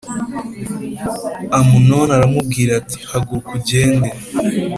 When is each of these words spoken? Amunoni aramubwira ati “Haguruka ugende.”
Amunoni 1.57 2.11
aramubwira 2.17 2.71
ati 2.79 2.97
“Haguruka 3.09 3.49
ugende.” 3.59 4.09